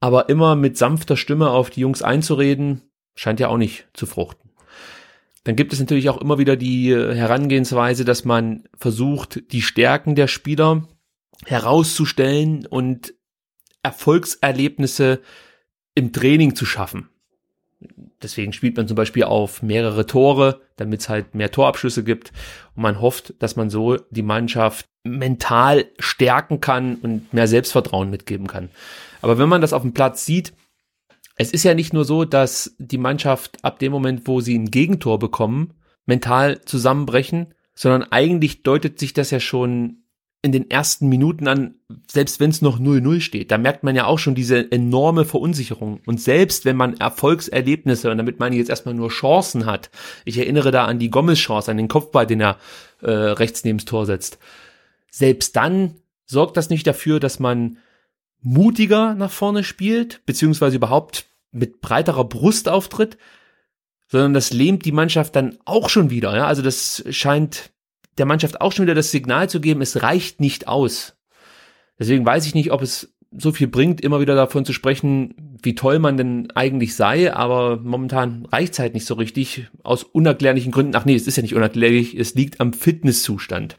[0.00, 2.80] Aber immer mit sanfter Stimme auf die Jungs einzureden,
[3.14, 4.43] scheint ja auch nicht zu fruchten.
[5.44, 10.14] Dann gibt es natürlich auch immer wieder die äh, Herangehensweise, dass man versucht, die Stärken
[10.14, 10.88] der Spieler
[11.44, 13.14] herauszustellen und
[13.82, 15.20] Erfolgserlebnisse
[15.94, 17.10] im Training zu schaffen.
[18.22, 22.32] Deswegen spielt man zum Beispiel auf mehrere Tore, damit es halt mehr Torabschlüsse gibt.
[22.74, 28.46] Und man hofft, dass man so die Mannschaft mental stärken kann und mehr Selbstvertrauen mitgeben
[28.46, 28.70] kann.
[29.20, 30.54] Aber wenn man das auf dem Platz sieht,
[31.36, 34.70] es ist ja nicht nur so, dass die Mannschaft ab dem Moment, wo sie ein
[34.70, 35.74] Gegentor bekommen,
[36.06, 40.04] mental zusammenbrechen, sondern eigentlich deutet sich das ja schon
[40.42, 44.04] in den ersten Minuten an, selbst wenn es noch 0-0 steht, da merkt man ja
[44.04, 46.00] auch schon diese enorme Verunsicherung.
[46.04, 49.90] Und selbst wenn man Erfolgserlebnisse, und damit meine ich jetzt erstmal nur Chancen hat,
[50.26, 52.58] ich erinnere da an die Gomez-Chance, an den Kopfball, den er
[53.00, 54.38] äh, rechts neben das Tor setzt,
[55.10, 55.94] selbst dann
[56.26, 57.78] sorgt das nicht dafür, dass man
[58.44, 63.16] mutiger nach vorne spielt, beziehungsweise überhaupt mit breiterer Brust auftritt,
[64.06, 66.36] sondern das lähmt die Mannschaft dann auch schon wieder.
[66.36, 66.46] Ja?
[66.46, 67.72] Also das scheint
[68.18, 71.16] der Mannschaft auch schon wieder das Signal zu geben, es reicht nicht aus.
[71.98, 75.74] Deswegen weiß ich nicht, ob es so viel bringt, immer wieder davon zu sprechen, wie
[75.74, 80.70] toll man denn eigentlich sei, aber momentan reicht es halt nicht so richtig, aus unerklärlichen
[80.70, 80.94] Gründen.
[80.94, 83.76] Ach nee, es ist ja nicht unerklärlich, es liegt am Fitnesszustand.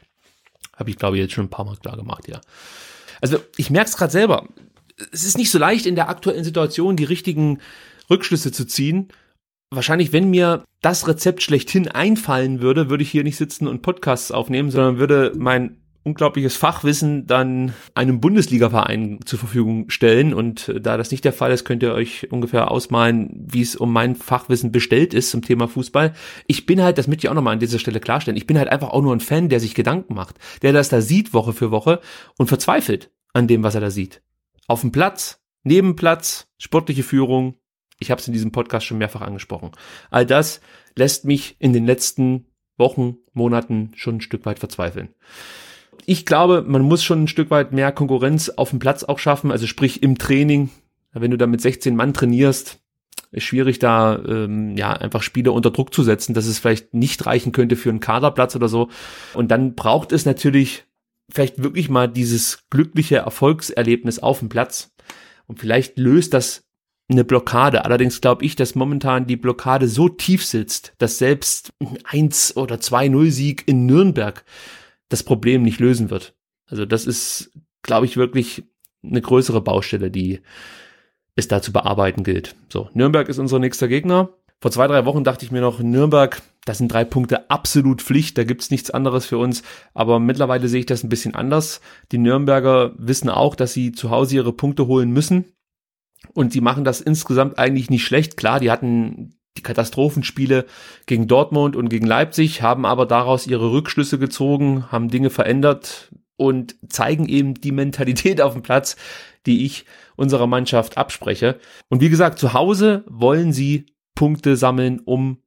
[0.74, 2.40] Habe ich, glaube ich, jetzt schon ein paar Mal klar gemacht, ja.
[3.20, 4.48] Also ich merke es gerade selber.
[5.12, 7.58] Es ist nicht so leicht in der aktuellen Situation die richtigen
[8.08, 9.12] Rückschlüsse zu ziehen
[9.70, 14.30] wahrscheinlich, wenn mir das Rezept schlechthin einfallen würde, würde ich hier nicht sitzen und Podcasts
[14.30, 20.32] aufnehmen, sondern würde mein unglaubliches Fachwissen dann einem Bundesligaverein zur Verfügung stellen.
[20.32, 23.74] Und äh, da das nicht der Fall ist, könnt ihr euch ungefähr ausmalen, wie es
[23.74, 26.14] um mein Fachwissen bestellt ist zum Thema Fußball.
[26.46, 28.68] Ich bin halt, das möchte ich auch nochmal an dieser Stelle klarstellen, ich bin halt
[28.68, 31.72] einfach auch nur ein Fan, der sich Gedanken macht, der das da sieht Woche für
[31.72, 32.00] Woche
[32.38, 34.22] und verzweifelt an dem, was er da sieht.
[34.68, 37.56] Auf dem Platz, neben Platz, sportliche Führung,
[37.98, 39.72] ich habe es in diesem Podcast schon mehrfach angesprochen.
[40.10, 40.60] All das
[40.94, 45.14] lässt mich in den letzten Wochen, Monaten schon ein Stück weit verzweifeln.
[46.04, 49.50] Ich glaube, man muss schon ein Stück weit mehr Konkurrenz auf dem Platz auch schaffen,
[49.50, 50.70] also sprich im Training.
[51.12, 52.78] Wenn du da mit 16 Mann trainierst,
[53.32, 57.26] ist schwierig, da ähm, ja einfach Spieler unter Druck zu setzen, dass es vielleicht nicht
[57.26, 58.88] reichen könnte für einen Kaderplatz oder so.
[59.34, 60.84] Und dann braucht es natürlich
[61.30, 64.94] vielleicht wirklich mal dieses glückliche Erfolgserlebnis auf dem Platz.
[65.46, 66.64] Und vielleicht löst das
[67.08, 67.84] eine Blockade.
[67.84, 72.76] Allerdings glaube ich, dass momentan die Blockade so tief sitzt, dass selbst ein 1 oder
[72.76, 74.44] 2-0 Sieg in Nürnberg
[75.08, 76.34] das Problem nicht lösen wird.
[76.66, 78.64] Also das ist, glaube ich, wirklich
[79.02, 80.40] eine größere Baustelle, die
[81.36, 82.56] es da zu bearbeiten gilt.
[82.68, 84.30] So, Nürnberg ist unser nächster Gegner.
[84.60, 88.38] Vor zwei, drei Wochen dachte ich mir noch, Nürnberg, das sind drei Punkte absolut Pflicht,
[88.38, 89.62] da gibt's nichts anderes für uns.
[89.92, 91.80] Aber mittlerweile sehe ich das ein bisschen anders.
[92.10, 95.52] Die Nürnberger wissen auch, dass sie zu Hause ihre Punkte holen müssen.
[96.32, 98.36] Und sie machen das insgesamt eigentlich nicht schlecht.
[98.36, 100.66] Klar, die hatten die Katastrophenspiele
[101.06, 106.76] gegen Dortmund und gegen Leipzig, haben aber daraus ihre Rückschlüsse gezogen, haben Dinge verändert und
[106.88, 108.96] zeigen eben die Mentalität auf dem Platz,
[109.46, 111.58] die ich unserer Mannschaft abspreche.
[111.88, 115.38] Und wie gesagt, zu Hause wollen sie Punkte sammeln, um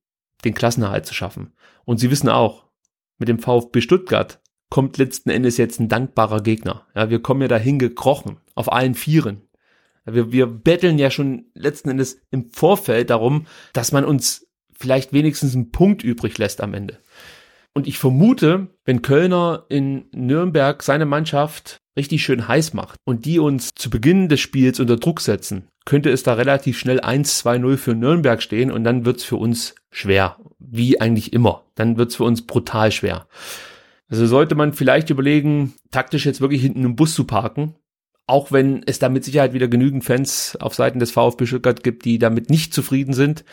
[0.46, 1.54] den Klassenerhalt zu schaffen.
[1.86, 2.66] Und sie wissen auch,
[3.18, 6.86] mit dem VfB Stuttgart kommt letzten Endes jetzt ein dankbarer Gegner.
[6.96, 9.42] Ja, wir kommen ja dahin gekrochen, auf allen Vieren.
[10.14, 15.56] Wir, wir betteln ja schon letzten Endes im Vorfeld darum, dass man uns vielleicht wenigstens
[15.56, 17.00] einen Punkt übrig lässt am Ende.
[17.74, 23.40] Und ich vermute, wenn Kölner in Nürnberg seine Mannschaft richtig schön heiß macht und die
[23.40, 27.96] uns zu Beginn des Spiels unter Druck setzen, könnte es da relativ schnell 1-2-0 für
[27.96, 30.38] Nürnberg stehen und dann wird's für uns schwer.
[30.60, 31.66] Wie eigentlich immer.
[31.76, 33.28] Dann wird's für uns brutal schwer.
[34.10, 37.76] Also sollte man vielleicht überlegen, taktisch jetzt wirklich hinten im Bus zu parken
[38.30, 42.06] auch wenn es da mit Sicherheit wieder genügend Fans auf Seiten des VfB Stuttgart gibt,
[42.06, 43.44] die damit nicht zufrieden sind.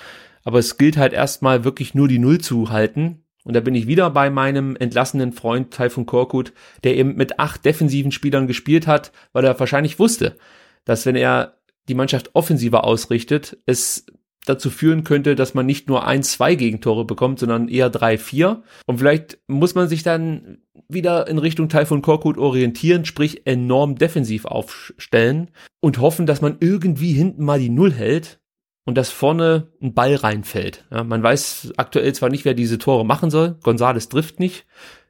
[0.44, 3.24] Aber es gilt halt erstmal wirklich nur die Null zu halten.
[3.44, 6.52] Und da bin ich wieder bei meinem entlassenen Freund Taifun Korkut,
[6.84, 10.36] der eben mit acht defensiven Spielern gespielt hat, weil er wahrscheinlich wusste,
[10.84, 11.56] dass wenn er
[11.88, 14.06] die Mannschaft offensiver ausrichtet, es
[14.46, 18.62] dazu führen könnte, dass man nicht nur ein, zwei Gegentore bekommt, sondern eher drei, vier.
[18.86, 23.96] Und vielleicht muss man sich dann wieder in Richtung Teil von Korkut orientieren, sprich enorm
[23.96, 28.40] defensiv aufstellen und hoffen, dass man irgendwie hinten mal die Null hält
[28.84, 30.84] und dass vorne ein Ball reinfällt.
[30.90, 33.56] Ja, man weiß aktuell zwar nicht, wer diese Tore machen soll.
[33.62, 34.64] Gonzales trifft nicht.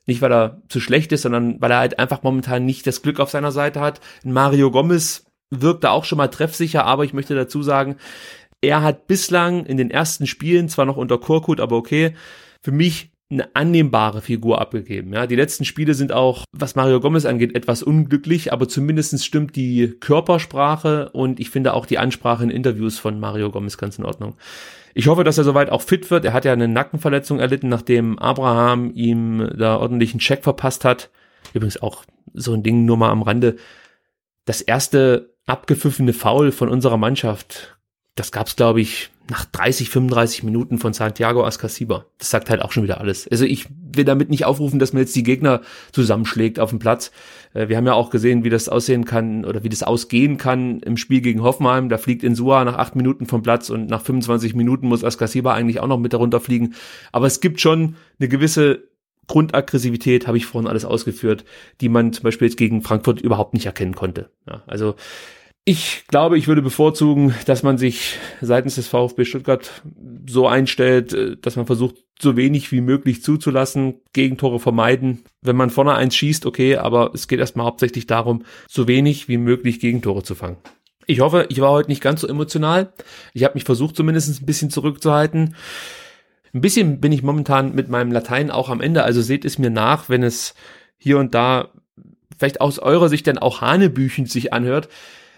[0.06, 3.20] Nicht, weil er zu schlecht ist, sondern weil er halt einfach momentan nicht das Glück
[3.20, 4.00] auf seiner Seite hat.
[4.24, 7.96] Mario Gomez wirkte auch schon mal treffsicher, aber ich möchte dazu sagen,
[8.60, 12.14] er hat bislang in den ersten Spielen, zwar noch unter Korkut, aber okay,
[12.62, 15.12] für mich eine annehmbare Figur abgegeben.
[15.12, 19.56] Ja, die letzten Spiele sind auch, was Mario Gomez angeht, etwas unglücklich, aber zumindestens stimmt
[19.56, 24.04] die Körpersprache und ich finde auch die Ansprache in Interviews von Mario Gomez ganz in
[24.04, 24.36] Ordnung.
[24.94, 26.24] Ich hoffe, dass er soweit auch fit wird.
[26.24, 31.10] Er hat ja eine Nackenverletzung erlitten, nachdem Abraham ihm da ordentlichen Check verpasst hat.
[31.52, 33.56] Übrigens auch so ein Ding nur mal am Rande.
[34.44, 37.75] Das erste abgepfiffene Foul von unserer Mannschaft
[38.16, 42.06] das gab's glaube ich nach 30, 35 Minuten von Santiago Ascasiba.
[42.18, 43.26] Das sagt halt auch schon wieder alles.
[43.28, 47.10] Also ich will damit nicht aufrufen, dass man jetzt die Gegner zusammenschlägt auf dem Platz.
[47.52, 50.80] Äh, wir haben ja auch gesehen, wie das aussehen kann oder wie das ausgehen kann
[50.80, 51.88] im Spiel gegen Hoffenheim.
[51.88, 55.80] Da fliegt Insua nach acht Minuten vom Platz und nach 25 Minuten muss Ascasiba eigentlich
[55.80, 56.74] auch noch mit darunter fliegen.
[57.10, 58.84] Aber es gibt schon eine gewisse
[59.26, 61.44] Grundaggressivität, habe ich vorhin alles ausgeführt,
[61.80, 64.30] die man zum Beispiel jetzt gegen Frankfurt überhaupt nicht erkennen konnte.
[64.46, 64.94] Ja, also
[65.68, 69.82] ich glaube, ich würde bevorzugen, dass man sich seitens des VfB Stuttgart
[70.24, 75.24] so einstellt, äh, dass man versucht, so wenig wie möglich zuzulassen, Gegentore vermeiden.
[75.42, 79.36] Wenn man vorne eins schießt, okay, aber es geht erstmal hauptsächlich darum, so wenig wie
[79.36, 80.56] möglich Gegentore zu fangen.
[81.04, 82.92] Ich hoffe, ich war heute nicht ganz so emotional.
[83.34, 85.56] Ich habe mich versucht, zumindest ein bisschen zurückzuhalten.
[86.54, 89.70] Ein bisschen bin ich momentan mit meinem Latein auch am Ende, also seht es mir
[89.70, 90.54] nach, wenn es
[90.96, 91.68] hier und da
[92.38, 94.88] vielleicht aus eurer Sicht dann auch Hanebüchen sich anhört.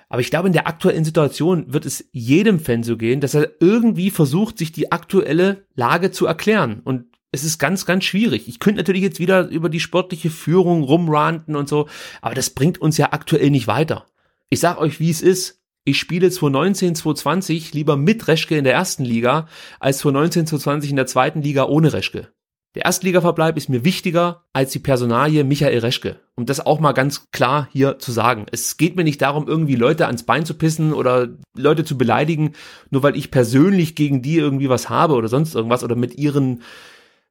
[0.09, 3.51] Aber ich glaube, in der aktuellen Situation wird es jedem Fan so gehen, dass er
[3.61, 6.81] irgendwie versucht, sich die aktuelle Lage zu erklären.
[6.83, 8.49] Und es ist ganz, ganz schwierig.
[8.49, 11.89] Ich könnte natürlich jetzt wieder über die sportliche Führung rumranten und so,
[12.23, 14.07] aber das bringt uns ja aktuell nicht weiter.
[14.49, 15.61] Ich sag euch, wie es ist.
[15.85, 19.47] Ich spiele 2019, 2020 lieber mit Reschke in der ersten Liga,
[19.81, 22.29] als 2019, 2020 in der zweiten Liga ohne Reschke.
[22.75, 26.21] Der Erstligaverbleib ist mir wichtiger als die Personalie Michael Reschke.
[26.35, 28.47] Um das auch mal ganz klar hier zu sagen.
[28.53, 32.53] Es geht mir nicht darum, irgendwie Leute ans Bein zu pissen oder Leute zu beleidigen,
[32.91, 36.63] nur weil ich persönlich gegen die irgendwie was habe oder sonst irgendwas oder mit ihren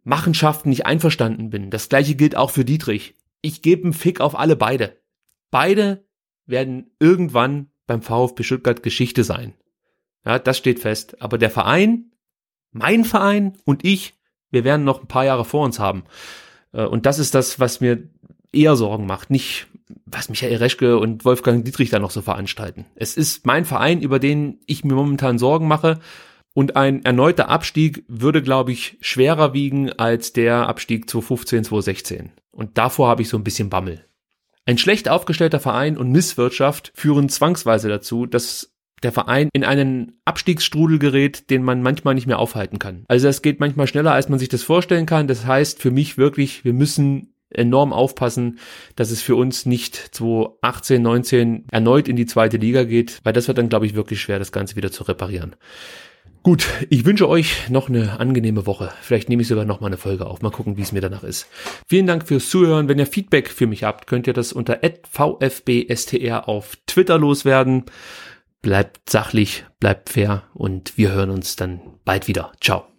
[0.04, 1.70] Machenschaften nicht einverstanden bin.
[1.70, 3.16] Das gleiche gilt auch für Dietrich.
[3.42, 4.98] Ich gebe einen Fick auf alle beide.
[5.52, 6.06] Beide
[6.46, 9.54] werden irgendwann beim VfB Stuttgart Geschichte sein.
[10.26, 11.22] Ja, das steht fest.
[11.22, 12.12] Aber der Verein,
[12.72, 14.17] mein Verein und ich
[14.52, 16.04] wir werden noch ein paar Jahre vor uns haben.
[16.74, 18.04] Äh, und das ist das, was mir
[18.52, 19.68] eher Sorgen macht, nicht
[20.06, 22.86] was Michael Reschke und Wolfgang Dietrich da noch so veranstalten.
[22.96, 26.00] Es ist mein Verein, über den ich mir momentan Sorgen mache.
[26.54, 32.32] Und ein erneuter Abstieg würde, glaube ich, schwerer wiegen als der Abstieg 2015, 2016.
[32.52, 34.04] Und davor habe ich so ein bisschen Bammel.
[34.66, 41.00] Ein schlecht aufgestellter Verein und Misswirtschaft führen zwangsweise dazu, dass der Verein in einen Abstiegsstrudel
[41.00, 43.04] gerät, den man manchmal nicht mehr aufhalten kann.
[43.08, 45.28] Also es geht manchmal schneller, als man sich das vorstellen kann.
[45.28, 48.60] Das heißt für mich wirklich, wir müssen enorm aufpassen,
[48.96, 53.48] dass es für uns nicht 2018, 19 erneut in die zweite Liga geht, weil das
[53.48, 55.56] wird dann, glaube ich, wirklich schwer, das Ganze wieder zu reparieren.
[56.44, 58.94] Gut, ich wünsche euch noch eine angenehme Woche.
[59.02, 60.42] Vielleicht nehme ich sogar noch mal eine Folge auf.
[60.42, 61.48] Mal gucken, wie es mir danach ist.
[61.88, 62.88] Vielen Dank fürs Zuhören.
[62.88, 64.80] Wenn ihr Feedback für mich habt, könnt ihr das unter
[65.12, 67.84] @vfbstr auf Twitter loswerden
[68.68, 72.52] bleibt sachlich, bleibt fair und wir hören uns dann bald wieder.
[72.60, 72.97] Ciao.